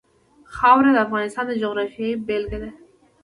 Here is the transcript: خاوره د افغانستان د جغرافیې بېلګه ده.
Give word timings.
خاوره 0.55 0.91
د 0.93 0.97
افغانستان 1.05 1.45
د 1.47 1.51
جغرافیې 1.61 2.09
بېلګه 2.27 2.57
ده. 2.63 2.69